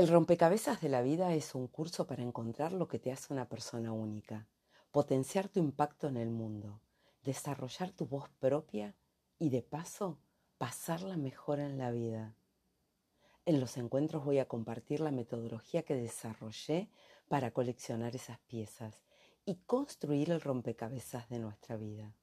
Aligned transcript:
El 0.00 0.08
rompecabezas 0.08 0.80
de 0.80 0.88
la 0.88 1.02
vida 1.02 1.34
es 1.34 1.54
un 1.54 1.66
curso 1.66 2.06
para 2.06 2.22
encontrar 2.22 2.72
lo 2.72 2.88
que 2.88 2.98
te 2.98 3.12
hace 3.12 3.34
una 3.34 3.50
persona 3.50 3.92
única, 3.92 4.46
potenciar 4.92 5.50
tu 5.50 5.60
impacto 5.60 6.08
en 6.08 6.16
el 6.16 6.30
mundo, 6.30 6.80
desarrollar 7.22 7.90
tu 7.90 8.06
voz 8.06 8.30
propia 8.38 8.96
y 9.38 9.50
de 9.50 9.60
paso 9.60 10.18
pasarla 10.56 11.18
mejor 11.18 11.60
en 11.60 11.76
la 11.76 11.90
vida. 11.90 12.34
En 13.44 13.60
los 13.60 13.76
encuentros 13.76 14.24
voy 14.24 14.38
a 14.38 14.48
compartir 14.48 15.00
la 15.00 15.10
metodología 15.10 15.82
que 15.82 15.96
desarrollé 15.96 16.88
para 17.28 17.50
coleccionar 17.50 18.16
esas 18.16 18.38
piezas 18.38 19.04
y 19.44 19.56
construir 19.66 20.30
el 20.30 20.40
rompecabezas 20.40 21.28
de 21.28 21.40
nuestra 21.40 21.76
vida. 21.76 22.14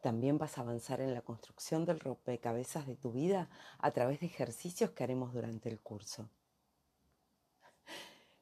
También 0.00 0.36
vas 0.36 0.58
a 0.58 0.62
avanzar 0.62 1.00
en 1.00 1.14
la 1.14 1.22
construcción 1.22 1.84
del 1.84 2.00
rompecabezas 2.00 2.88
de 2.88 2.96
tu 2.96 3.12
vida 3.12 3.48
a 3.78 3.92
través 3.92 4.18
de 4.18 4.26
ejercicios 4.26 4.90
que 4.90 5.04
haremos 5.04 5.32
durante 5.32 5.68
el 5.68 5.78
curso. 5.80 6.28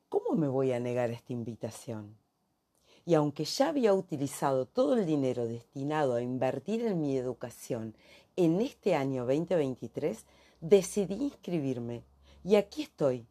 ¿Cómo 0.09 0.35
me 0.35 0.49
voy 0.49 0.73
a 0.73 0.81
negar 0.81 1.11
esta 1.11 1.33
invitación? 1.33 2.17
Y 3.05 3.15
aunque 3.15 3.45
ya 3.45 3.69
había 3.69 3.95
utilizado 3.95 4.67
todo 4.67 4.95
el 4.95 5.07
dinero 5.07 5.47
destinado 5.47 6.15
a 6.15 6.23
invertir 6.23 6.85
en 6.87 7.01
mi 7.01 7.17
educación 7.17 7.95
en 8.37 8.61
este 8.61 8.95
año 8.95 9.25
2023, 9.25 10.25
decidí 10.61 11.15
inscribirme. 11.15 12.05
Y 12.45 12.57
aquí 12.57 12.83
estoy, 12.83 13.27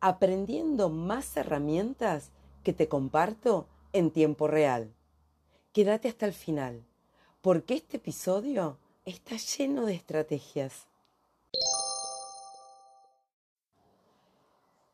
aprendiendo 0.00 0.88
más 0.88 1.36
herramientas 1.36 2.30
que 2.64 2.72
te 2.72 2.88
comparto 2.88 3.66
en 3.92 4.10
tiempo 4.10 4.48
real. 4.48 4.92
Quédate 5.72 6.08
hasta 6.08 6.26
el 6.26 6.32
final, 6.32 6.84
porque 7.40 7.74
este 7.74 7.98
episodio 7.98 8.78
está 9.04 9.36
lleno 9.36 9.86
de 9.86 9.94
estrategias. 9.94 10.89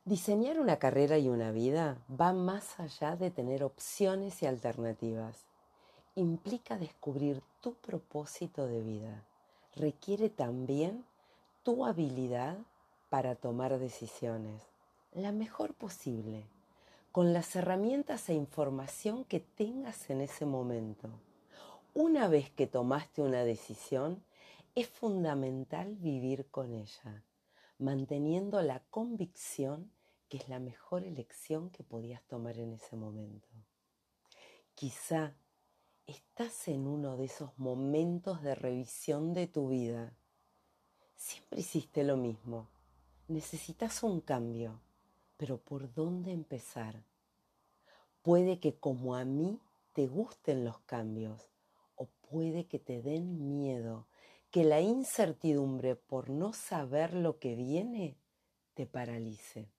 Diseñar 0.06 0.60
una 0.60 0.76
carrera 0.76 1.18
y 1.18 1.28
una 1.28 1.50
vida 1.50 1.98
va 2.08 2.32
más 2.32 2.78
allá 2.78 3.16
de 3.16 3.32
tener 3.32 3.64
opciones 3.64 4.40
y 4.40 4.46
alternativas. 4.46 5.46
Implica 6.14 6.78
descubrir 6.78 7.42
tu 7.60 7.74
propósito 7.74 8.68
de 8.68 8.82
vida. 8.82 9.24
Requiere 9.74 10.30
también 10.30 11.04
tu 11.64 11.84
habilidad 11.84 12.56
para 13.08 13.34
tomar 13.34 13.80
decisiones, 13.80 14.62
la 15.12 15.32
mejor 15.32 15.74
posible, 15.74 16.44
con 17.10 17.32
las 17.32 17.56
herramientas 17.56 18.28
e 18.28 18.34
información 18.34 19.24
que 19.24 19.40
tengas 19.40 20.08
en 20.08 20.20
ese 20.20 20.46
momento. 20.46 21.08
Una 21.94 22.28
vez 22.28 22.48
que 22.50 22.68
tomaste 22.68 23.22
una 23.22 23.42
decisión, 23.42 24.22
es 24.76 24.86
fundamental 24.86 25.96
vivir 25.96 26.46
con 26.52 26.74
ella, 26.74 27.24
manteniendo 27.80 28.62
la 28.62 28.78
convicción 28.90 29.95
que 30.28 30.38
es 30.38 30.48
la 30.48 30.58
mejor 30.58 31.04
elección 31.04 31.70
que 31.70 31.82
podías 31.82 32.22
tomar 32.24 32.58
en 32.58 32.72
ese 32.72 32.96
momento. 32.96 33.48
Quizá 34.74 35.34
estás 36.06 36.68
en 36.68 36.86
uno 36.86 37.16
de 37.16 37.24
esos 37.24 37.56
momentos 37.58 38.42
de 38.42 38.54
revisión 38.54 39.32
de 39.32 39.46
tu 39.46 39.68
vida. 39.68 40.16
Siempre 41.16 41.60
hiciste 41.60 42.04
lo 42.04 42.16
mismo. 42.16 42.68
Necesitas 43.28 44.02
un 44.02 44.20
cambio, 44.20 44.80
pero 45.36 45.58
¿por 45.58 45.92
dónde 45.92 46.32
empezar? 46.32 47.02
Puede 48.22 48.60
que 48.60 48.78
como 48.78 49.16
a 49.16 49.24
mí 49.24 49.60
te 49.92 50.06
gusten 50.06 50.64
los 50.64 50.78
cambios 50.80 51.48
o 51.94 52.06
puede 52.28 52.66
que 52.66 52.78
te 52.78 53.02
den 53.02 53.48
miedo, 53.48 54.06
que 54.50 54.64
la 54.64 54.80
incertidumbre 54.80 55.96
por 55.96 56.30
no 56.30 56.52
saber 56.52 57.14
lo 57.14 57.38
que 57.38 57.54
viene 57.54 58.16
te 58.74 58.86
paralice. 58.86 59.70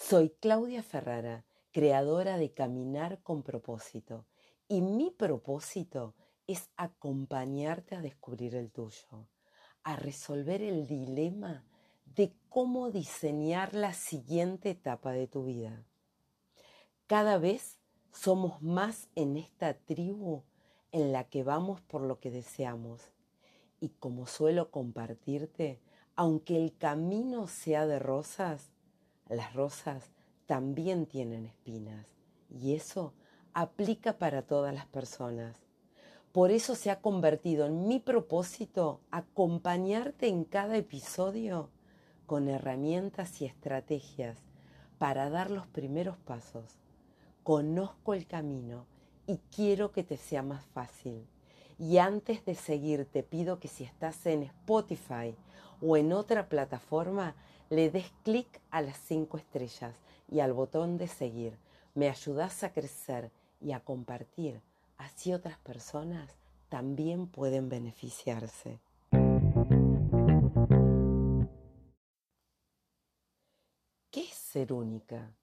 Soy 0.00 0.30
Claudia 0.30 0.84
Ferrara, 0.84 1.44
creadora 1.72 2.38
de 2.38 2.52
Caminar 2.52 3.20
con 3.24 3.42
propósito, 3.42 4.26
y 4.68 4.80
mi 4.80 5.10
propósito 5.10 6.14
es 6.46 6.70
acompañarte 6.76 7.96
a 7.96 8.00
descubrir 8.00 8.54
el 8.54 8.70
tuyo, 8.70 9.26
a 9.82 9.96
resolver 9.96 10.62
el 10.62 10.86
dilema 10.86 11.64
de 12.14 12.32
cómo 12.48 12.92
diseñar 12.92 13.74
la 13.74 13.92
siguiente 13.92 14.70
etapa 14.70 15.10
de 15.10 15.26
tu 15.26 15.44
vida. 15.44 15.84
Cada 17.08 17.36
vez 17.38 17.76
somos 18.12 18.62
más 18.62 19.08
en 19.16 19.36
esta 19.36 19.74
tribu 19.74 20.44
en 20.92 21.10
la 21.10 21.24
que 21.24 21.42
vamos 21.42 21.80
por 21.80 22.02
lo 22.02 22.20
que 22.20 22.30
deseamos. 22.30 23.02
Y 23.80 23.88
como 23.88 24.28
suelo 24.28 24.70
compartirte, 24.70 25.80
aunque 26.14 26.56
el 26.56 26.74
camino 26.78 27.48
sea 27.48 27.84
de 27.84 27.98
rosas, 27.98 28.70
las 29.34 29.54
rosas 29.54 30.10
también 30.46 31.06
tienen 31.06 31.46
espinas 31.46 32.06
y 32.50 32.74
eso 32.74 33.12
aplica 33.52 34.18
para 34.18 34.42
todas 34.42 34.74
las 34.74 34.86
personas. 34.86 35.56
Por 36.32 36.50
eso 36.50 36.74
se 36.74 36.90
ha 36.90 37.00
convertido 37.00 37.66
en 37.66 37.88
mi 37.88 38.00
propósito 38.00 39.00
acompañarte 39.10 40.28
en 40.28 40.44
cada 40.44 40.76
episodio 40.76 41.70
con 42.26 42.48
herramientas 42.48 43.40
y 43.40 43.46
estrategias 43.46 44.38
para 44.98 45.30
dar 45.30 45.50
los 45.50 45.66
primeros 45.66 46.16
pasos. 46.18 46.78
Conozco 47.42 48.14
el 48.14 48.26
camino 48.26 48.86
y 49.26 49.38
quiero 49.54 49.92
que 49.92 50.04
te 50.04 50.16
sea 50.16 50.42
más 50.42 50.64
fácil. 50.66 51.26
Y 51.78 51.98
antes 51.98 52.44
de 52.44 52.54
seguir 52.54 53.06
te 53.06 53.22
pido 53.22 53.58
que 53.60 53.68
si 53.68 53.84
estás 53.84 54.26
en 54.26 54.42
Spotify 54.42 55.36
o 55.80 55.96
en 55.96 56.12
otra 56.12 56.48
plataforma, 56.48 57.34
le 57.70 57.90
des 57.90 58.10
clic 58.24 58.60
a 58.70 58.80
las 58.80 58.96
cinco 58.96 59.36
estrellas 59.36 59.94
y 60.30 60.40
al 60.40 60.52
botón 60.52 60.96
de 60.96 61.06
seguir. 61.06 61.58
Me 61.94 62.08
ayudas 62.08 62.62
a 62.64 62.72
crecer 62.72 63.30
y 63.60 63.72
a 63.72 63.80
compartir. 63.80 64.60
Así 64.96 65.34
otras 65.34 65.58
personas 65.58 66.34
también 66.68 67.26
pueden 67.26 67.68
beneficiarse. 67.68 68.80
¿Qué 74.10 74.20
es 74.20 74.34
ser 74.34 74.72
única? 74.72 75.34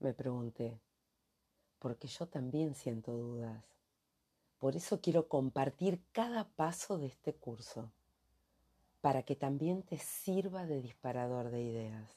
Me 0.00 0.14
pregunté, 0.14 0.80
porque 1.78 2.08
yo 2.08 2.26
también 2.26 2.74
siento 2.74 3.12
dudas. 3.12 3.62
Por 4.58 4.74
eso 4.74 5.00
quiero 5.00 5.28
compartir 5.28 6.02
cada 6.12 6.48
paso 6.48 6.98
de 6.98 7.06
este 7.06 7.34
curso 7.34 7.92
para 9.00 9.22
que 9.22 9.36
también 9.36 9.82
te 9.82 9.98
sirva 9.98 10.66
de 10.66 10.82
disparador 10.82 11.50
de 11.50 11.62
ideas. 11.62 12.10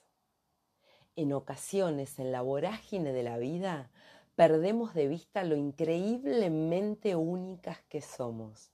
En 1.16 1.34
ocasiones, 1.34 2.19
en 2.19 2.31
la 2.31 2.42
vorágine 2.42 3.12
de 3.12 3.24
la 3.24 3.38
vida, 3.38 3.92
perdemos 4.36 4.94
de 4.94 5.08
vista 5.08 5.44
lo 5.44 5.56
increíblemente 5.56 7.16
únicas 7.16 7.80
que 7.90 8.02
somos. 8.02 8.72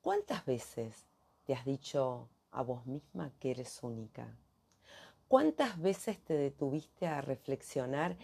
¿Cuántas 0.00 0.44
veces 0.44 1.06
te 1.44 1.54
has 1.54 1.64
dicho 1.64 2.28
a 2.52 2.62
vos 2.62 2.86
misma 2.86 3.32
que 3.40 3.52
eres 3.52 3.82
única? 3.82 4.28
¿Cuántas 5.28 5.80
veces 5.80 6.18
te 6.20 6.34
detuviste 6.34 7.06
a 7.06 7.22
reflexionar 7.22 8.16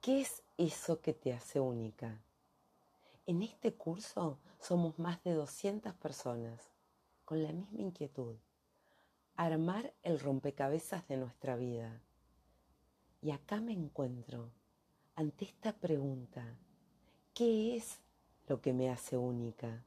qué 0.00 0.20
es 0.20 0.42
eso 0.56 1.00
que 1.00 1.12
te 1.12 1.32
hace 1.32 1.58
única? 1.58 2.20
En 3.26 3.42
este 3.42 3.74
curso 3.74 4.38
somos 4.60 4.98
más 4.98 5.22
de 5.24 5.32
200 5.32 5.92
personas 5.94 6.73
con 7.24 7.42
la 7.42 7.52
misma 7.52 7.80
inquietud, 7.80 8.36
armar 9.36 9.94
el 10.02 10.20
rompecabezas 10.20 11.06
de 11.08 11.16
nuestra 11.16 11.56
vida. 11.56 12.00
Y 13.20 13.30
acá 13.30 13.60
me 13.60 13.72
encuentro 13.72 14.50
ante 15.16 15.44
esta 15.44 15.72
pregunta, 15.72 16.58
¿qué 17.32 17.76
es 17.76 18.00
lo 18.48 18.60
que 18.60 18.72
me 18.72 18.90
hace 18.90 19.16
única? 19.16 19.84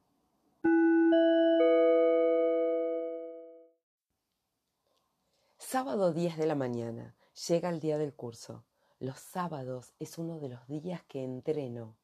Sábado 5.58 6.14
10 6.14 6.38
de 6.38 6.46
la 6.46 6.54
mañana, 6.54 7.14
llega 7.46 7.68
el 7.68 7.78
día 7.78 7.98
del 7.98 8.14
curso. 8.14 8.64
Los 9.00 9.18
sábados 9.18 9.92
es 9.98 10.16
uno 10.16 10.40
de 10.40 10.48
los 10.48 10.66
días 10.66 11.02
que 11.06 11.22
entreno, 11.22 11.94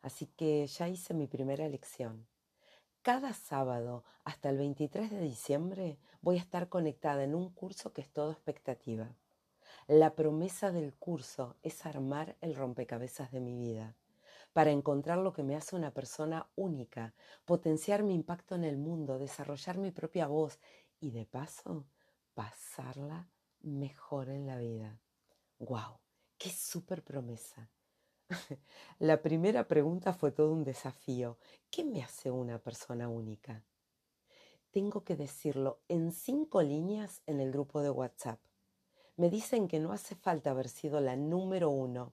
así 0.00 0.26
que 0.26 0.66
ya 0.66 0.88
hice 0.88 1.12
mi 1.12 1.26
primera 1.26 1.68
lección. 1.68 2.26
Cada 3.04 3.34
sábado 3.34 4.02
hasta 4.24 4.48
el 4.48 4.56
23 4.56 5.10
de 5.10 5.20
diciembre 5.20 5.98
voy 6.22 6.38
a 6.38 6.40
estar 6.40 6.70
conectada 6.70 7.22
en 7.22 7.34
un 7.34 7.50
curso 7.50 7.92
que 7.92 8.00
es 8.00 8.10
todo 8.10 8.32
expectativa. 8.32 9.14
La 9.88 10.14
promesa 10.14 10.72
del 10.72 10.94
curso 10.94 11.54
es 11.62 11.84
armar 11.84 12.34
el 12.40 12.54
rompecabezas 12.54 13.30
de 13.30 13.40
mi 13.40 13.58
vida 13.58 13.94
para 14.54 14.70
encontrar 14.70 15.18
lo 15.18 15.34
que 15.34 15.42
me 15.42 15.54
hace 15.54 15.76
una 15.76 15.90
persona 15.90 16.48
única, 16.56 17.12
potenciar 17.44 18.04
mi 18.04 18.14
impacto 18.14 18.54
en 18.54 18.64
el 18.64 18.78
mundo, 18.78 19.18
desarrollar 19.18 19.76
mi 19.76 19.90
propia 19.90 20.26
voz 20.26 20.58
y 20.98 21.10
de 21.10 21.26
paso 21.26 21.84
pasarla 22.32 23.28
mejor 23.60 24.30
en 24.30 24.46
la 24.46 24.56
vida. 24.56 24.98
¡Wow! 25.58 25.98
¡Qué 26.38 26.48
súper 26.48 27.04
promesa! 27.04 27.68
La 28.98 29.22
primera 29.22 29.66
pregunta 29.68 30.12
fue 30.12 30.30
todo 30.30 30.52
un 30.52 30.64
desafío. 30.64 31.38
¿Qué 31.70 31.84
me 31.84 32.02
hace 32.02 32.30
una 32.30 32.58
persona 32.58 33.08
única? 33.08 33.62
Tengo 34.70 35.04
que 35.04 35.16
decirlo 35.16 35.80
en 35.88 36.12
cinco 36.12 36.62
líneas 36.62 37.22
en 37.26 37.40
el 37.40 37.52
grupo 37.52 37.80
de 37.80 37.90
WhatsApp. 37.90 38.40
Me 39.16 39.30
dicen 39.30 39.68
que 39.68 39.78
no 39.78 39.92
hace 39.92 40.16
falta 40.16 40.50
haber 40.50 40.68
sido 40.68 41.00
la 41.00 41.16
número 41.16 41.70
uno. 41.70 42.12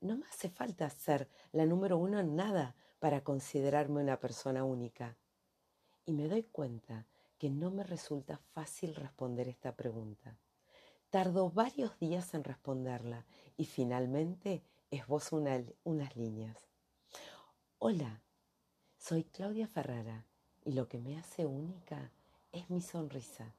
No 0.00 0.16
me 0.16 0.26
hace 0.26 0.48
falta 0.48 0.88
ser 0.90 1.28
la 1.50 1.66
número 1.66 1.98
uno 1.98 2.20
en 2.20 2.36
nada 2.36 2.76
para 3.00 3.24
considerarme 3.24 4.00
una 4.00 4.20
persona 4.20 4.62
única. 4.62 5.16
Y 6.06 6.12
me 6.12 6.28
doy 6.28 6.44
cuenta 6.44 7.06
que 7.38 7.50
no 7.50 7.70
me 7.70 7.82
resulta 7.82 8.38
fácil 8.52 8.94
responder 8.94 9.48
esta 9.48 9.74
pregunta. 9.74 10.38
Tardo 11.10 11.50
varios 11.50 11.98
días 11.98 12.34
en 12.34 12.44
responderla 12.44 13.24
y 13.56 13.64
finalmente 13.64 14.62
esbozo 14.90 15.36
unas 15.84 16.16
líneas. 16.16 16.56
Hola, 17.78 18.22
soy 18.98 19.24
Claudia 19.24 19.66
Ferrara 19.66 20.24
y 20.64 20.72
lo 20.72 20.88
que 20.88 20.98
me 20.98 21.18
hace 21.18 21.44
única 21.44 22.10
es 22.52 22.70
mi 22.70 22.80
sonrisa. 22.80 23.52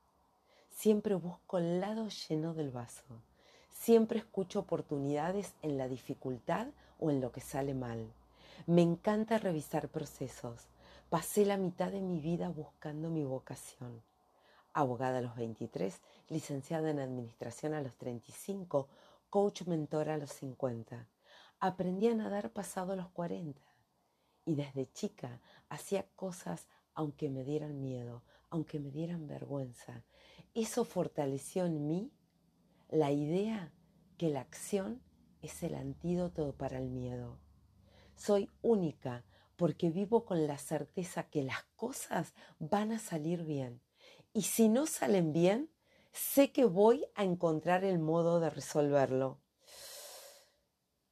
Siempre 0.72 1.14
busco 1.14 1.60
el 1.60 1.80
lado 1.80 2.08
lleno 2.10 2.54
del 2.56 2.72
vaso. 2.72 3.22
Siempre 3.72 4.20
escucho 4.20 4.60
oportunidades 4.60 5.54
en 5.62 5.78
la 5.78 5.88
dificultad 5.88 6.68
o 7.00 7.12
en 7.12 7.22
lo 7.22 7.32
que 7.32 7.42
sale 7.42 7.76
mal. 7.76 8.12
Me 8.66 8.82
encanta 8.82 9.38
revisar 9.38 9.90
procesos. 9.90 10.68
Pasé 11.10 11.46
la 11.46 11.58
mitad 11.58 11.92
de 11.92 12.02
mi 12.02 12.20
vida 12.20 12.50
buscando 12.50 13.10
mi 13.10 13.24
vocación. 13.24 14.02
Abogada 14.74 15.20
a 15.20 15.22
los 15.22 15.36
23, 15.36 16.00
licenciada 16.30 16.90
en 16.90 17.00
Administración 17.00 17.74
a 17.74 17.82
los 17.82 17.94
35, 17.96 18.88
coach 19.30 19.64
mentor 19.64 20.10
a 20.10 20.18
los 20.18 20.32
50. 20.32 21.08
Aprendí 21.62 22.08
a 22.08 22.16
nadar 22.16 22.54
pasado 22.54 22.96
los 22.96 23.10
40 23.10 23.62
y 24.46 24.56
desde 24.56 24.90
chica 24.94 25.42
hacía 25.68 26.08
cosas 26.16 26.68
aunque 26.94 27.30
me 27.30 27.44
dieran 27.44 27.82
miedo, 27.82 28.24
aunque 28.50 28.80
me 28.80 28.92
dieran 28.92 29.28
vergüenza. 29.28 30.06
Eso 30.54 30.86
fortaleció 30.86 31.66
en 31.66 31.86
mí 31.86 32.14
la 32.90 33.12
idea 33.12 33.74
que 34.18 34.30
la 34.30 34.40
acción 34.40 35.02
es 35.42 35.62
el 35.62 35.76
antídoto 35.76 36.54
para 36.54 36.80
el 36.80 36.90
miedo. 36.90 37.40
Soy 38.16 38.50
única 38.62 39.26
porque 39.58 39.90
vivo 39.90 40.24
con 40.24 40.48
la 40.48 40.58
certeza 40.58 41.24
que 41.24 41.44
las 41.44 41.64
cosas 41.76 42.34
van 42.60 42.94
a 42.94 43.00
salir 43.00 43.44
bien. 43.44 43.82
Y 44.32 44.44
si 44.44 44.70
no 44.70 44.86
salen 44.86 45.34
bien, 45.34 45.70
sé 46.14 46.54
que 46.54 46.64
voy 46.64 47.06
a 47.16 47.26
encontrar 47.26 47.84
el 47.84 48.00
modo 48.00 48.40
de 48.40 48.50
resolverlo. 48.50 49.42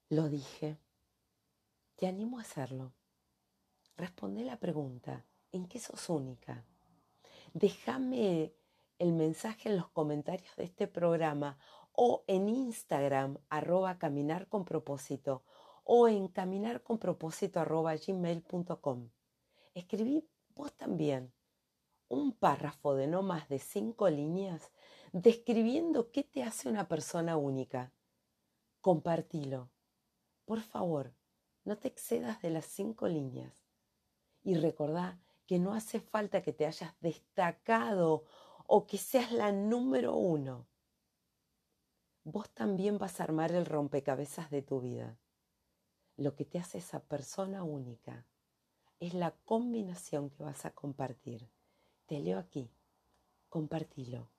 Lo 0.10 0.30
dije. 0.30 0.78
Te 1.98 2.08
animo 2.08 2.40
a 2.40 2.42
hacerlo. 2.42 2.94
Responde 3.98 4.46
la 4.46 4.58
pregunta, 4.58 5.26
¿en 5.52 5.68
qué 5.68 5.80
sos 5.80 6.10
única? 6.10 6.64
Déjame 7.54 8.54
el 9.00 9.12
mensaje 9.12 9.68
en 9.68 9.76
los 9.76 9.90
comentarios 9.90 10.56
de 10.56 10.64
este 10.64 10.88
programa 10.88 11.58
o 11.92 12.24
en 12.28 12.48
Instagram 12.48 13.38
arroba 13.50 13.98
caminar 13.98 14.48
con 14.48 14.64
propósito 14.64 15.44
o 15.84 16.08
en 16.08 16.30
caminarconpropósito 16.30 17.60
arroba 17.60 17.96
gmail.com. 17.96 19.10
Escribí 19.74 20.26
vos 20.56 20.72
también 20.74 21.34
un 22.08 22.32
párrafo 22.32 22.96
de 22.96 23.08
no 23.08 23.24
más 23.24 23.50
de 23.50 23.60
cinco 23.60 24.10
líneas 24.10 24.72
describiendo 25.12 26.12
qué 26.12 26.24
te 26.24 26.44
hace 26.44 26.70
una 26.70 26.88
persona 26.88 27.36
única. 27.36 27.92
Compartilo. 28.80 29.70
Por 30.48 30.62
favor, 30.62 31.14
no 31.66 31.78
te 31.78 31.90
excedas 31.90 32.42
de 32.42 32.50
las 32.50 32.64
cinco 32.64 33.10
líneas. 33.10 33.54
Y 34.44 34.56
recordá 34.56 35.20
que 35.46 35.60
no 35.60 35.74
hace 35.74 36.00
falta 36.00 36.42
que 36.42 36.54
te 36.54 36.66
hayas 36.66 36.96
destacado 37.02 38.24
o 38.66 38.88
que 38.88 38.98
seas 38.98 39.34
la 39.34 39.52
número 39.52 40.16
uno. 40.16 40.66
Vos 42.24 42.50
también 42.52 42.98
vas 42.98 43.20
a 43.20 43.26
armar 43.26 43.52
el 43.52 43.66
rompecabezas 43.66 44.50
de 44.50 44.62
tu 44.62 44.80
vida. 44.80 45.20
Lo 46.16 46.34
que 46.34 46.46
te 46.46 46.60
hace 46.60 46.78
esa 46.78 47.02
persona 47.02 47.64
única 47.64 48.26
es 49.02 49.14
la 49.14 49.32
combinación 49.44 50.30
que 50.30 50.44
vas 50.44 50.64
a 50.64 50.72
compartir. 50.72 51.50
Te 52.06 52.22
leo 52.22 52.40
aquí. 52.40 52.72
Compartilo. 53.50 54.30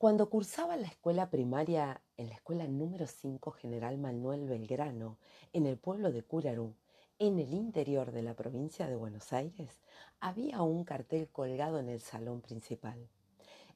Cuando 0.00 0.30
cursaba 0.30 0.78
la 0.78 0.86
escuela 0.86 1.28
primaria 1.28 2.00
en 2.16 2.30
la 2.30 2.34
escuela 2.36 2.66
número 2.66 3.06
5 3.06 3.50
General 3.50 3.98
Manuel 3.98 4.48
Belgrano, 4.48 5.18
en 5.52 5.66
el 5.66 5.76
pueblo 5.76 6.10
de 6.10 6.22
Curarú, 6.22 6.74
en 7.18 7.38
el 7.38 7.52
interior 7.52 8.10
de 8.10 8.22
la 8.22 8.32
provincia 8.32 8.86
de 8.86 8.96
Buenos 8.96 9.34
Aires, 9.34 9.82
había 10.18 10.62
un 10.62 10.84
cartel 10.84 11.28
colgado 11.28 11.78
en 11.78 11.90
el 11.90 12.00
salón 12.00 12.40
principal. 12.40 13.10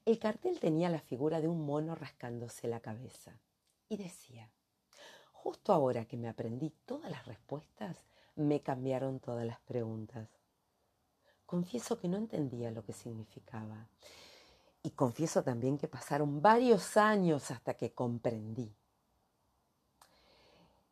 El 0.03 0.17
cartel 0.17 0.59
tenía 0.59 0.89
la 0.89 0.99
figura 0.99 1.41
de 1.41 1.47
un 1.47 1.63
mono 1.63 1.93
rascándose 1.93 2.67
la 2.67 2.79
cabeza 2.79 3.39
y 3.87 3.97
decía, 3.97 4.49
justo 5.31 5.73
ahora 5.73 6.05
que 6.05 6.17
me 6.17 6.27
aprendí 6.27 6.71
todas 6.87 7.11
las 7.11 7.27
respuestas, 7.27 7.99
me 8.35 8.61
cambiaron 8.61 9.19
todas 9.19 9.45
las 9.45 9.59
preguntas. 9.59 10.27
Confieso 11.45 11.99
que 11.99 12.07
no 12.07 12.17
entendía 12.17 12.71
lo 12.71 12.83
que 12.83 12.93
significaba 12.93 13.87
y 14.85 14.91
confieso 14.91 15.43
también 15.43 15.79
que 15.79 15.87
pasaron 15.87 16.43
varios 16.43 16.95
años 16.95 17.49
hasta 17.49 17.73
que 17.73 17.93
comprendí 17.93 18.71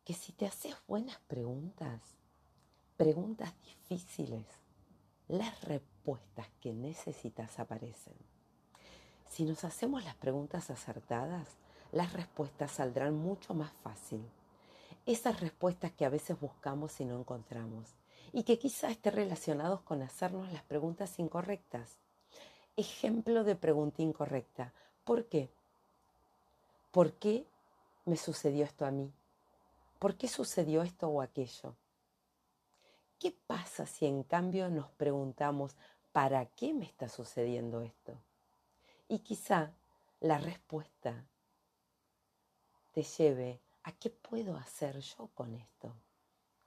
que 0.04 0.12
si 0.14 0.32
te 0.32 0.46
haces 0.46 0.74
buenas 0.88 1.18
preguntas, 1.28 2.00
preguntas 2.96 3.54
difíciles, 3.62 4.44
las 5.28 5.62
respuestas 5.62 6.48
que 6.60 6.74
necesitas 6.74 7.58
aparecen. 7.60 8.14
Si 9.30 9.44
nos 9.44 9.64
hacemos 9.64 10.04
las 10.04 10.16
preguntas 10.16 10.70
acertadas, 10.70 11.48
las 11.92 12.12
respuestas 12.12 12.72
saldrán 12.72 13.14
mucho 13.14 13.54
más 13.54 13.72
fácil. 13.84 14.28
Esas 15.06 15.40
respuestas 15.40 15.92
que 15.92 16.04
a 16.04 16.10
veces 16.10 16.38
buscamos 16.38 17.00
y 17.00 17.04
no 17.04 17.18
encontramos, 17.18 17.94
y 18.32 18.42
que 18.42 18.58
quizá 18.58 18.90
estén 18.90 19.14
relacionados 19.14 19.82
con 19.82 20.02
hacernos 20.02 20.52
las 20.52 20.64
preguntas 20.64 21.18
incorrectas. 21.18 22.03
Ejemplo 22.76 23.44
de 23.44 23.54
pregunta 23.54 24.02
incorrecta. 24.02 24.72
¿Por 25.04 25.26
qué? 25.26 25.48
¿Por 26.90 27.12
qué 27.12 27.46
me 28.04 28.16
sucedió 28.16 28.64
esto 28.64 28.84
a 28.84 28.90
mí? 28.90 29.12
¿Por 30.00 30.16
qué 30.16 30.26
sucedió 30.26 30.82
esto 30.82 31.08
o 31.08 31.22
aquello? 31.22 31.76
¿Qué 33.20 33.32
pasa 33.46 33.86
si 33.86 34.06
en 34.06 34.24
cambio 34.24 34.68
nos 34.70 34.90
preguntamos, 34.90 35.76
¿para 36.12 36.46
qué 36.46 36.74
me 36.74 36.84
está 36.84 37.08
sucediendo 37.08 37.80
esto? 37.80 38.12
Y 39.08 39.20
quizá 39.20 39.72
la 40.20 40.38
respuesta 40.38 41.24
te 42.92 43.02
lleve 43.02 43.60
a 43.84 43.92
qué 43.92 44.10
puedo 44.10 44.56
hacer 44.56 44.98
yo 44.98 45.28
con 45.34 45.54
esto, 45.54 45.92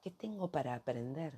qué 0.01 0.11
tengo 0.11 0.49
para 0.49 0.73
aprender. 0.73 1.33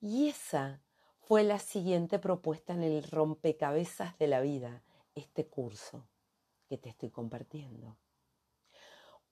Y 0.00 0.28
esa 0.28 0.80
fue 1.26 1.44
la 1.44 1.58
siguiente 1.58 2.18
propuesta 2.18 2.72
en 2.72 2.82
el 2.82 3.02
rompecabezas 3.02 4.16
de 4.18 4.26
la 4.28 4.40
vida, 4.40 4.82
este 5.14 5.46
curso 5.46 6.08
que 6.68 6.78
te 6.78 6.88
estoy 6.88 7.10
compartiendo. 7.10 7.96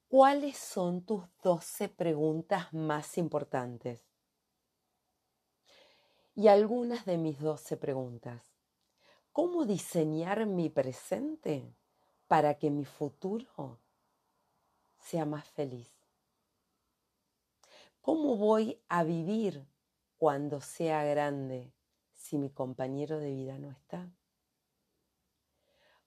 ¿Cuáles 0.08 0.58
son 0.58 1.02
tus 1.02 1.24
12 1.42 1.88
preguntas 1.88 2.72
más 2.72 3.16
importantes? 3.16 4.04
y 6.34 6.48
algunas 6.48 7.04
de 7.04 7.16
mis 7.16 7.40
doce 7.40 7.76
preguntas. 7.76 8.42
¿Cómo 9.32 9.64
diseñar 9.64 10.46
mi 10.46 10.68
presente 10.68 11.74
para 12.26 12.54
que 12.54 12.70
mi 12.70 12.84
futuro 12.84 13.78
sea 14.98 15.24
más 15.24 15.48
feliz? 15.48 15.92
¿Cómo 18.00 18.36
voy 18.36 18.80
a 18.88 19.04
vivir 19.04 19.66
cuando 20.18 20.60
sea 20.60 21.04
grande 21.04 21.72
si 22.34 22.38
mi 22.38 22.50
compañero 22.50 23.20
de 23.20 23.32
vida 23.32 23.60
no 23.60 23.70
está? 23.70 24.10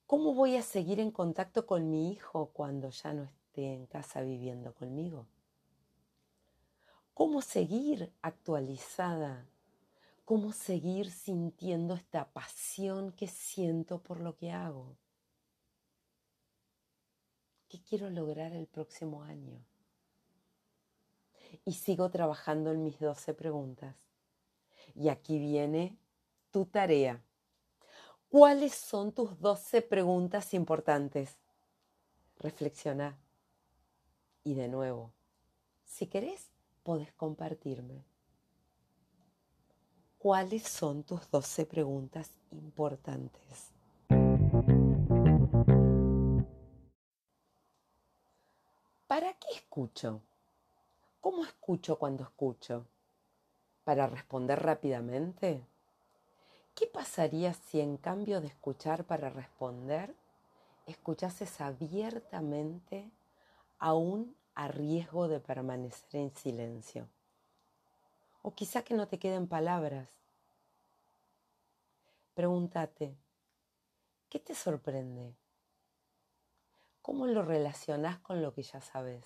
¿Cómo 0.06 0.34
voy 0.34 0.58
a 0.58 0.62
seguir 0.62 1.00
en 1.00 1.10
contacto 1.10 1.66
con 1.66 1.90
mi 1.90 2.12
hijo 2.12 2.50
cuando 2.52 2.90
ya 2.90 3.14
no 3.14 3.24
esté 3.24 3.74
en 3.74 3.86
casa 3.86 4.22
viviendo 4.24 4.74
conmigo? 4.74 5.26
¿Cómo 7.14 7.42
seguir 7.42 8.12
actualizada 8.22 9.48
cómo 10.26 10.52
seguir 10.52 11.10
sintiendo 11.10 11.94
esta 11.94 12.30
pasión 12.34 13.14
que 13.14 13.28
siento 13.28 14.04
por 14.04 14.20
lo 14.20 14.36
que 14.36 14.52
hago. 14.52 14.98
¿Qué 17.70 17.82
quiero 17.82 18.10
lograr 18.10 18.52
el 18.52 18.68
próximo 18.68 19.24
año? 19.24 19.64
Y 21.64 21.76
sigo 21.76 22.12
trabajando 22.12 22.74
en 22.74 22.84
mis 22.84 23.00
12 23.00 23.34
preguntas. 23.36 23.96
Y 24.96 25.08
aquí 25.08 25.40
viene 25.40 25.98
tu 26.58 26.66
tarea. 26.66 27.24
¿Cuáles 28.30 28.74
son 28.74 29.12
tus 29.12 29.40
12 29.40 29.84
preguntas 29.84 30.56
importantes? 30.56 31.38
Reflexiona. 32.40 33.16
Y 34.44 34.56
de 34.56 34.68
nuevo, 34.68 35.14
si 35.86 36.08
querés, 36.08 36.50
podés 36.82 37.14
compartirme. 37.14 38.04
cuáles 40.18 40.64
son 40.64 41.04
tus 41.04 41.30
12 41.30 41.68
preguntas 41.68 42.32
importantes. 42.50 43.72
¿Para 49.06 49.32
qué 49.34 49.48
escucho? 49.54 50.24
¿Cómo 51.22 51.46
escucho 51.46 52.00
cuando 52.00 52.24
escucho? 52.24 52.88
¿Para 53.84 54.08
responder 54.08 54.60
rápidamente? 54.60 55.64
¿Qué 56.78 56.86
pasaría 56.86 57.56
si 57.56 57.80
en 57.80 57.98
cambio 57.98 58.40
de 58.40 58.46
escuchar 58.46 59.04
para 59.04 59.32
responder, 59.32 60.14
escuchases 60.86 61.60
abiertamente 61.60 63.10
aún 63.80 64.38
a 64.54 64.68
riesgo 64.68 65.28
de 65.28 65.40
permanecer 65.40 66.22
en 66.22 66.36
silencio? 66.36 67.10
O 68.44 68.54
quizá 68.54 68.84
que 68.84 68.94
no 68.94 69.08
te 69.08 69.18
queden 69.18 69.48
palabras. 69.48 70.08
Pregúntate, 72.36 73.18
¿qué 74.30 74.38
te 74.38 74.54
sorprende? 74.54 75.34
¿Cómo 77.02 77.26
lo 77.26 77.42
relacionás 77.42 78.20
con 78.20 78.44
lo 78.44 78.54
que 78.54 78.62
ya 78.62 78.82
sabes? 78.82 79.26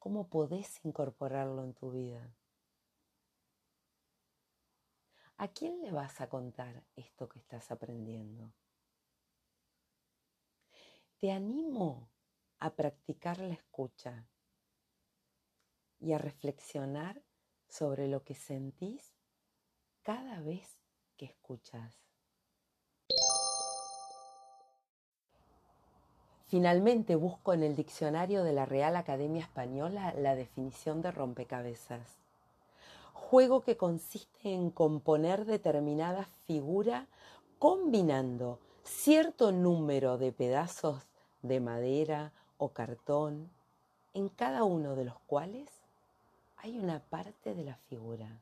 ¿Cómo 0.00 0.26
podés 0.26 0.84
incorporarlo 0.84 1.62
en 1.62 1.74
tu 1.74 1.92
vida? 1.92 2.28
¿A 5.40 5.46
quién 5.46 5.80
le 5.82 5.92
vas 5.92 6.20
a 6.20 6.28
contar 6.28 6.82
esto 6.96 7.28
que 7.28 7.38
estás 7.38 7.70
aprendiendo? 7.70 8.52
Te 11.20 11.30
animo 11.30 12.10
a 12.58 12.74
practicar 12.74 13.38
la 13.38 13.54
escucha 13.54 14.26
y 16.00 16.12
a 16.12 16.18
reflexionar 16.18 17.22
sobre 17.68 18.08
lo 18.08 18.24
que 18.24 18.34
sentís 18.34 19.14
cada 20.02 20.40
vez 20.40 20.80
que 21.16 21.26
escuchas. 21.26 21.94
Finalmente 26.46 27.14
busco 27.14 27.52
en 27.52 27.62
el 27.62 27.76
diccionario 27.76 28.42
de 28.42 28.54
la 28.54 28.66
Real 28.66 28.96
Academia 28.96 29.42
Española 29.42 30.12
la 30.14 30.34
definición 30.34 31.00
de 31.00 31.12
rompecabezas 31.12 32.18
juego 33.18 33.60
que 33.60 33.76
consiste 33.76 34.54
en 34.54 34.70
componer 34.70 35.44
determinada 35.44 36.24
figura 36.46 37.06
combinando 37.58 38.58
cierto 38.84 39.52
número 39.52 40.16
de 40.16 40.32
pedazos 40.32 41.02
de 41.42 41.60
madera 41.60 42.32
o 42.56 42.70
cartón, 42.70 43.50
en 44.14 44.28
cada 44.30 44.64
uno 44.64 44.96
de 44.96 45.04
los 45.04 45.18
cuales 45.26 45.68
hay 46.56 46.78
una 46.78 47.00
parte 47.00 47.54
de 47.54 47.64
la 47.64 47.76
figura. 47.88 48.40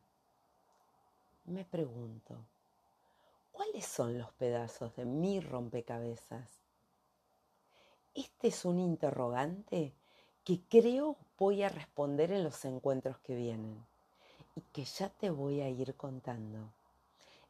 Me 1.46 1.64
pregunto, 1.64 2.36
¿cuáles 3.50 3.86
son 3.86 4.18
los 4.18 4.30
pedazos 4.34 4.94
de 4.94 5.04
mi 5.04 5.40
rompecabezas? 5.40 6.48
Este 8.14 8.48
es 8.48 8.64
un 8.64 8.78
interrogante 8.78 9.92
que 10.44 10.60
creo 10.68 11.16
voy 11.38 11.62
a 11.62 11.68
responder 11.68 12.30
en 12.30 12.44
los 12.44 12.64
encuentros 12.64 13.18
que 13.18 13.34
vienen 13.34 13.84
y 14.56 14.62
que 14.72 14.84
ya 14.84 15.10
te 15.10 15.30
voy 15.30 15.60
a 15.60 15.68
ir 15.68 15.94
contando. 15.94 16.72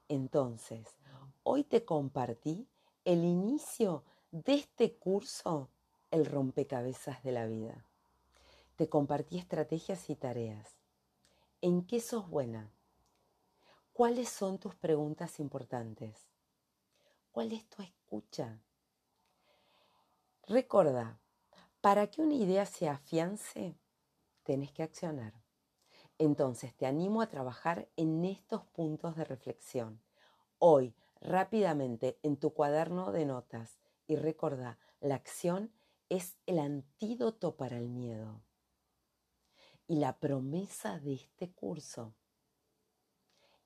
Entonces, 0.08 0.98
hoy 1.44 1.64
te 1.64 1.84
compartí 1.84 2.66
el 3.04 3.24
inicio 3.24 4.02
de 4.32 4.54
este 4.54 4.94
curso, 4.96 5.70
el 6.10 6.26
rompecabezas 6.26 7.22
de 7.22 7.32
la 7.32 7.46
vida. 7.46 7.86
Te 8.74 8.88
compartí 8.88 9.38
estrategias 9.38 10.10
y 10.10 10.16
tareas. 10.16 10.76
¿En 11.62 11.86
qué 11.86 12.00
sos 12.00 12.28
buena? 12.28 12.70
¿Cuáles 13.92 14.28
son 14.28 14.58
tus 14.58 14.74
preguntas 14.74 15.40
importantes? 15.40 16.28
¿Cuál 17.32 17.52
es 17.52 17.64
tu 17.70 17.82
escucha? 17.82 18.60
Recuerda, 20.48 21.18
para 21.80 22.08
que 22.08 22.20
una 22.20 22.34
idea 22.34 22.66
se 22.66 22.88
afiance, 22.88 23.74
tenés 24.42 24.72
que 24.72 24.82
accionar. 24.82 25.45
Entonces 26.18 26.74
te 26.74 26.86
animo 26.86 27.20
a 27.20 27.28
trabajar 27.28 27.88
en 27.96 28.24
estos 28.24 28.64
puntos 28.64 29.16
de 29.16 29.24
reflexión. 29.24 30.00
Hoy, 30.58 30.94
rápidamente, 31.20 32.18
en 32.22 32.38
tu 32.38 32.54
cuaderno 32.54 33.12
de 33.12 33.26
notas 33.26 33.78
y 34.06 34.16
recordá, 34.16 34.78
la 35.00 35.16
acción 35.16 35.70
es 36.08 36.38
el 36.46 36.58
antídoto 36.58 37.56
para 37.56 37.76
el 37.76 37.90
miedo. 37.90 38.40
Y 39.86 39.96
la 39.96 40.18
promesa 40.18 40.98
de 40.98 41.14
este 41.14 41.52
curso. 41.52 42.14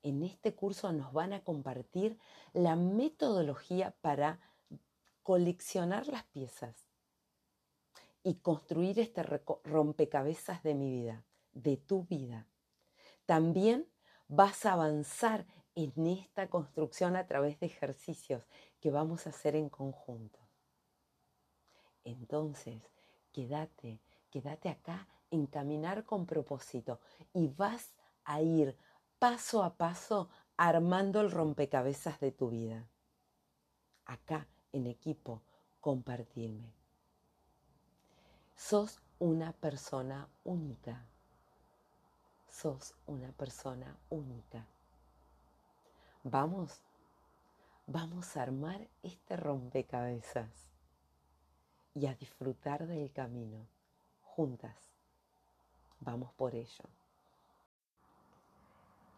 En 0.03 0.21
este 0.21 0.53
curso 0.53 0.91
nos 0.91 1.13
van 1.13 1.31
a 1.31 1.43
compartir 1.43 2.19
la 2.51 2.75
metodología 2.75 3.95
para 4.01 4.41
coleccionar 5.23 6.07
las 6.07 6.23
piezas 6.25 6.75
y 8.23 8.35
construir 8.35 8.99
este 8.99 9.23
rompecabezas 9.23 10.63
de 10.63 10.73
mi 10.73 10.91
vida 10.91 11.23
de 11.53 11.77
tu 11.77 12.03
vida. 12.05 12.47
También 13.25 13.87
vas 14.27 14.65
a 14.65 14.73
avanzar 14.73 15.45
en 15.75 16.07
esta 16.07 16.49
construcción 16.49 17.15
a 17.15 17.27
través 17.27 17.59
de 17.59 17.67
ejercicios 17.67 18.45
que 18.79 18.91
vamos 18.91 19.25
a 19.25 19.29
hacer 19.29 19.55
en 19.55 19.69
conjunto. 19.69 20.39
Entonces, 22.03 22.81
quédate, 23.31 23.99
quédate 24.29 24.69
acá 24.69 25.07
en 25.29 25.45
caminar 25.45 26.03
con 26.05 26.25
propósito 26.25 26.99
y 27.33 27.47
vas 27.47 27.93
a 28.23 28.41
ir 28.41 28.77
paso 29.19 29.63
a 29.63 29.75
paso 29.75 30.29
armando 30.57 31.21
el 31.21 31.31
rompecabezas 31.31 32.19
de 32.19 32.31
tu 32.31 32.49
vida. 32.49 32.87
Acá, 34.05 34.47
en 34.73 34.87
equipo, 34.87 35.41
compartirme. 35.79 36.73
Sos 38.55 39.01
una 39.19 39.53
persona 39.53 40.27
única 40.43 41.05
sos 42.51 42.93
una 43.07 43.31
persona 43.31 43.95
única. 44.09 44.65
Vamos, 46.23 46.81
vamos 47.87 48.37
a 48.37 48.43
armar 48.43 48.87
este 49.01 49.37
rompecabezas 49.37 50.49
y 51.95 52.05
a 52.05 52.13
disfrutar 52.13 52.85
del 52.85 53.11
camino 53.11 53.65
juntas. 54.23 54.75
Vamos 56.01 56.31
por 56.33 56.53
ello. 56.53 56.85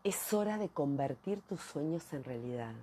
Es 0.03 0.33
hora 0.33 0.57
de 0.57 0.69
convertir 0.69 1.41
tus 1.41 1.61
sueños 1.61 2.11
en 2.13 2.23
realidad, 2.23 2.73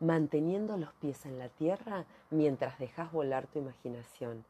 manteniendo 0.00 0.76
los 0.76 0.92
pies 0.94 1.24
en 1.24 1.38
la 1.38 1.48
tierra 1.48 2.04
mientras 2.30 2.78
dejas 2.78 3.12
volar 3.12 3.46
tu 3.46 3.60
imaginación. 3.60 4.44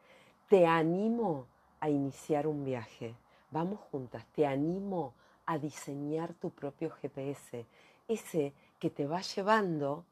Te 0.49 0.67
animo 0.67 1.47
a 1.81 1.91
iniciar 1.91 2.47
un 2.47 2.65
viaje. 2.65 3.15
Vamos 3.51 3.81
juntas, 3.91 4.25
te 4.35 4.47
animo 4.47 5.13
a 5.47 5.59
diseñar 5.59 6.35
tu 6.35 6.51
propio 6.51 6.91
GPS, 6.91 7.67
ese 8.09 8.53
que 8.79 8.91
te 8.91 9.07
va 9.07 9.21
llevando 9.21 10.05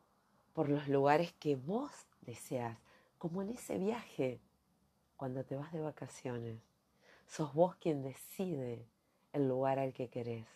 por 0.53 0.69
los 0.69 0.89
lugares 0.89 1.33
que 1.35 1.57
vos 1.57 1.91
deseas, 2.21 2.79
como 3.19 3.43
en 3.43 3.51
ese 3.51 3.79
viaje 3.79 4.41
cuando 5.17 5.45
te 5.45 5.57
vas 5.57 5.73
de 5.73 5.81
vacaciones. 5.81 6.61
Sos 7.27 7.55
vos 7.55 7.77
quien 7.77 8.03
decide 8.03 8.87
el 9.33 9.49
lugar 9.49 9.79
al 9.79 9.93
que 9.93 10.09
querés, 10.09 10.47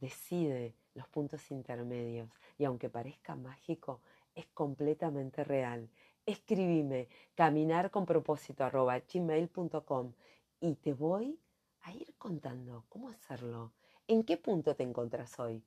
decide 0.00 0.74
los 0.94 1.08
puntos 1.08 1.50
intermedios 1.50 2.28
y 2.58 2.64
aunque 2.64 2.90
parezca 2.90 3.36
mágico, 3.36 4.00
es 4.34 4.46
completamente 4.48 5.44
real. 5.44 5.88
Escribime 6.26 7.08
caminar 7.34 7.90
con 7.90 8.04
propósito 8.04 8.68
gmail.com 8.70 10.12
y 10.60 10.74
te 10.74 10.92
voy 10.92 11.38
a 11.82 11.92
ir 11.92 12.14
contando 12.18 12.84
cómo 12.88 13.08
hacerlo. 13.08 13.72
¿En 14.06 14.24
qué 14.24 14.36
punto 14.36 14.74
te 14.74 14.82
encontrás 14.82 15.38
hoy? 15.38 15.62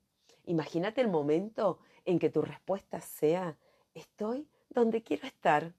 Imagínate 0.46 1.00
el 1.00 1.08
momento 1.08 1.78
en 2.04 2.18
que 2.18 2.30
tu 2.30 2.42
respuesta 2.42 3.00
sea, 3.00 3.56
estoy 3.94 4.48
donde 4.68 5.02
quiero 5.02 5.26
estar, 5.26 5.74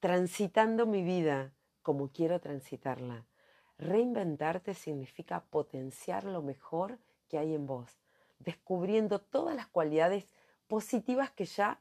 transitando 0.00 0.86
mi 0.86 1.02
vida 1.02 1.52
como 1.82 2.10
quiero 2.10 2.40
transitarla. 2.40 3.26
Reinventarte 3.78 4.74
significa 4.74 5.44
potenciar 5.44 6.24
lo 6.24 6.42
mejor 6.42 6.98
que 7.28 7.38
hay 7.38 7.54
en 7.54 7.66
vos, 7.66 7.90
descubriendo 8.38 9.20
todas 9.20 9.54
las 9.54 9.66
cualidades 9.66 10.26
positivas 10.66 11.30
que 11.30 11.44
ya 11.44 11.80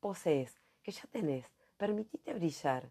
posees, 0.00 0.60
que 0.82 0.92
ya 0.92 1.04
tenés. 1.10 1.46
Permitite 1.76 2.34
brillar. 2.34 2.90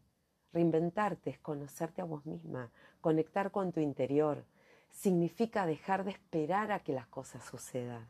Reinventarte 0.54 1.32
es 1.32 1.40
conocerte 1.40 2.02
a 2.02 2.06
vos 2.06 2.26
misma, 2.26 2.70
conectar 3.02 3.52
con 3.52 3.72
tu 3.72 3.80
interior. 3.80 4.44
Significa 4.92 5.66
dejar 5.66 6.04
de 6.04 6.12
esperar 6.12 6.72
a 6.72 6.80
que 6.80 6.94
las 6.94 7.08
cosas 7.08 7.44
sucedan. 7.44 8.06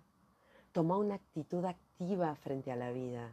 Toma 0.73 0.97
una 0.97 1.15
actitud 1.15 1.63
activa 1.63 2.35
frente 2.35 2.71
a 2.71 2.75
la 2.75 2.91
vida. 2.91 3.31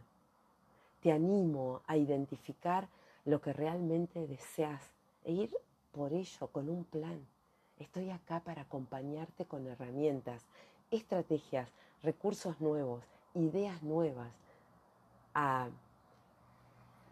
Te 1.01 1.11
animo 1.11 1.81
a 1.87 1.97
identificar 1.97 2.87
lo 3.25 3.41
que 3.41 3.51
realmente 3.51 4.27
deseas 4.27 4.81
e 5.25 5.33
ir 5.33 5.57
por 5.91 6.13
ello 6.13 6.47
con 6.47 6.69
un 6.69 6.85
plan. 6.85 7.27
Estoy 7.77 8.11
acá 8.11 8.39
para 8.39 8.61
acompañarte 8.61 9.45
con 9.45 9.67
herramientas 9.67 10.45
estrategias, 10.89 11.69
recursos 12.03 12.59
nuevos, 12.61 13.03
ideas 13.33 13.81
nuevas, 13.81 14.31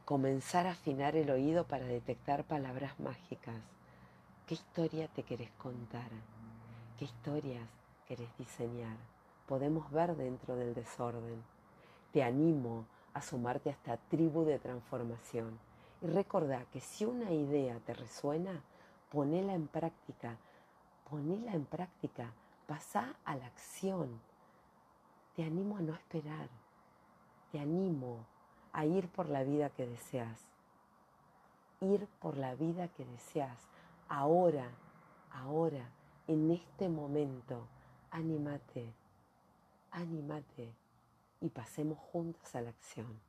comenzar 0.10 0.66
a 0.66 0.72
afinar 0.72 1.16
el 1.16 1.30
oído 1.30 1.68
para 1.68 1.86
detectar 1.86 2.44
palabras 2.44 3.00
mágicas. 3.00 3.62
¿Qué 4.48 4.56
historia 4.56 5.08
te 5.08 5.22
querés 5.22 5.52
contar? 5.52 6.10
¿Qué 6.98 7.06
historias 7.06 7.70
querés 8.08 8.36
diseñar? 8.40 8.98
Podemos 9.46 9.92
ver 9.92 10.16
dentro 10.16 10.56
del 10.56 10.74
desorden. 10.74 11.44
Te 12.12 12.24
animo 12.24 12.88
a 13.14 13.22
sumarte 13.22 13.70
a 13.70 13.74
esta 13.74 13.98
tribu 13.98 14.46
de 14.46 14.58
transformación. 14.58 15.60
Y 16.02 16.08
recordá 16.08 16.66
que 16.74 16.80
si 16.80 17.06
una 17.06 17.32
idea 17.32 17.78
te 17.86 17.94
resuena, 17.94 18.64
ponela 19.12 19.54
en 19.54 19.68
práctica. 19.68 20.38
Ponela 21.08 21.54
en 21.54 21.66
práctica. 21.66 22.34
Pasá 22.66 23.14
a 23.26 23.36
la 23.36 23.46
acción. 23.46 24.20
Te 25.36 25.44
animo 25.44 25.78
a 25.78 25.82
no 25.82 25.94
esperar. 25.94 26.50
Te 27.52 27.60
animo 27.60 28.26
a 28.74 28.86
ir 28.86 29.08
por 29.10 29.30
la 29.30 29.44
vida 29.44 29.70
que 29.70 29.86
deseas. 29.86 30.40
Ir 31.82 32.08
por 32.20 32.38
la 32.38 32.56
vida 32.56 32.88
que 32.90 33.06
deseas. 33.06 33.68
Ahora, 34.08 34.70
ahora, 35.32 35.90
en 36.28 36.52
este 36.52 36.90
momento, 36.90 37.68
anímate, 38.12 38.94
anímate 39.92 40.74
y 41.42 41.50
pasemos 41.50 41.98
juntos 41.98 42.56
a 42.56 42.62
la 42.62 42.70
acción. 42.70 43.29